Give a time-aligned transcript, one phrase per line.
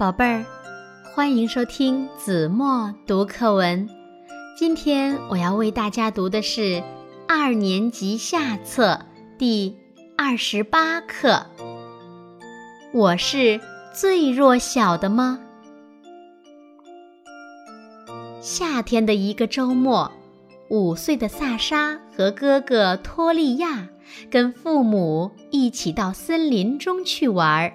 [0.00, 0.46] 宝贝儿，
[1.14, 3.86] 欢迎收听子墨读课文。
[4.56, 6.82] 今天我要为大家读的是
[7.28, 8.98] 二年级下册
[9.36, 9.76] 第
[10.16, 11.44] 二十八课。
[12.94, 13.60] 我是
[13.92, 15.38] 最弱小的吗？
[18.40, 20.10] 夏天的一个周末，
[20.70, 23.86] 五岁的萨沙和哥哥托利亚
[24.30, 27.74] 跟父母一起到森林中去玩儿。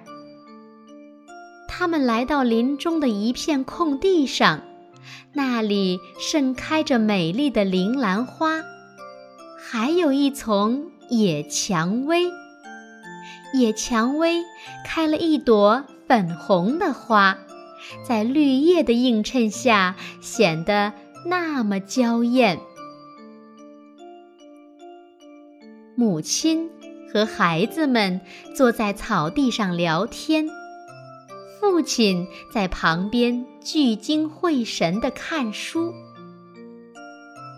[1.78, 4.62] 他们来到林中的一片空地上，
[5.34, 8.62] 那里盛开着美丽的铃兰花，
[9.58, 12.30] 还有一丛野蔷薇。
[13.52, 14.42] 野蔷薇
[14.86, 17.36] 开了一朵粉红的花，
[18.02, 20.94] 在绿叶的映衬下显得
[21.26, 22.58] 那么娇艳。
[25.94, 26.70] 母亲
[27.12, 28.22] 和孩子们
[28.54, 30.48] 坐在草地上聊天。
[31.60, 35.92] 父亲在旁边聚精会神地看书。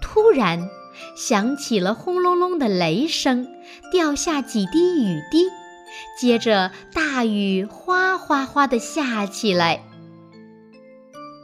[0.01, 0.69] 突然，
[1.17, 3.47] 响起了轰隆隆的雷声，
[3.93, 5.45] 掉下几滴雨滴，
[6.19, 9.85] 接着大雨哗哗哗地下起来。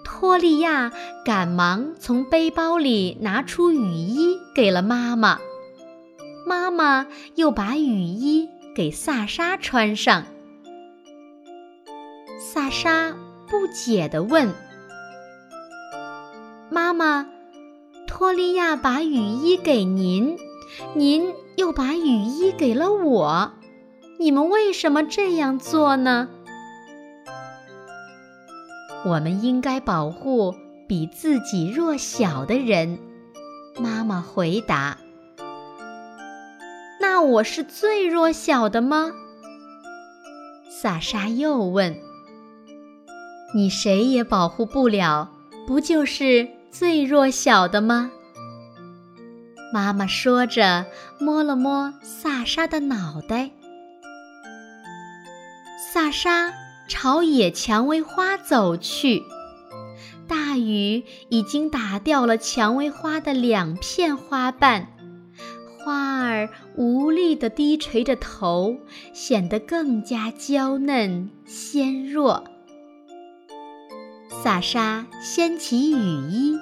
[0.04, 0.92] 托利亚
[1.24, 5.38] 赶忙从背包里拿出雨衣给了妈妈，
[6.46, 10.24] 妈妈又把雨衣给萨沙穿上。
[12.54, 13.12] 萨沙
[13.48, 14.54] 不解地问
[16.70, 17.26] ：“妈妈，
[18.06, 20.38] 托利亚把雨衣给您，
[20.94, 23.50] 您又把雨衣给了我，
[24.20, 26.28] 你们为什么这样做呢？”
[29.04, 30.54] 我们应该保护
[30.86, 33.00] 比自己弱小的人。
[33.80, 34.96] 妈妈回答
[37.02, 39.10] ：“那我是最弱小的吗？”
[40.70, 42.13] 萨沙又问。
[43.54, 45.30] 你谁也保护不了，
[45.64, 48.10] 不就是最弱小的吗？
[49.72, 50.86] 妈妈说着，
[51.20, 53.50] 摸了摸萨沙的脑袋。
[55.92, 56.52] 萨沙
[56.88, 59.22] 朝野蔷薇花走去，
[60.26, 64.88] 大雨已经打掉了蔷薇花的两片花瓣，
[65.78, 68.76] 花儿无力地低垂着头，
[69.12, 72.44] 显得更加娇嫩纤弱。
[74.44, 76.58] 萨沙掀起雨衣，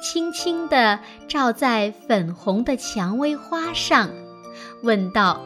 [0.00, 4.08] 轻轻地罩在粉红的蔷薇花上，
[4.82, 5.42] 问道：“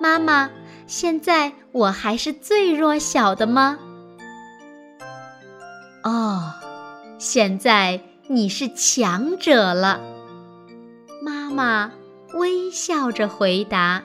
[0.00, 0.48] 妈妈，
[0.86, 3.80] 现在我还是最弱小的吗
[6.04, 6.54] ？”“哦，
[7.18, 10.00] 现在你是强者了。”
[11.20, 11.90] 妈妈
[12.34, 14.04] 微笑着回答。